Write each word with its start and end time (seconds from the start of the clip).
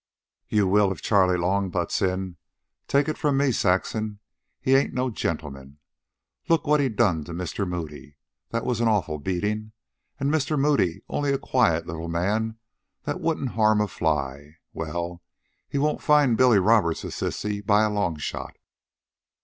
"You 0.49 0.65
will, 0.67 0.91
if 0.91 1.03
Charley 1.03 1.37
Long 1.37 1.69
butts 1.69 2.01
in. 2.01 2.37
Take 2.87 3.07
it 3.07 3.19
from 3.19 3.37
me, 3.37 3.51
Saxon, 3.51 4.17
he 4.59 4.73
ain't 4.75 4.95
no 4.95 5.11
gentleman. 5.11 5.77
Look 6.49 6.65
what 6.65 6.79
he 6.79 6.89
done 6.89 7.23
to 7.25 7.33
Mr. 7.33 7.67
Moody. 7.69 8.17
That 8.49 8.65
was 8.65 8.81
a 8.81 8.85
awful 8.85 9.19
beatin'. 9.19 9.73
An' 10.19 10.31
Mr. 10.31 10.57
Moody 10.57 11.03
only 11.07 11.31
a 11.31 11.37
quiet 11.37 11.85
little 11.85 12.07
man 12.09 12.57
that 13.03 13.21
wouldn't 13.21 13.49
harm 13.49 13.79
a 13.79 13.87
fly. 13.87 14.55
Well, 14.73 15.21
he 15.69 15.77
won't 15.77 16.01
find 16.01 16.35
Billy 16.35 16.57
Roberts 16.57 17.03
a 17.03 17.11
sissy 17.11 17.63
by 17.63 17.83
a 17.83 17.89
long 17.91 18.17
shot." 18.17 18.55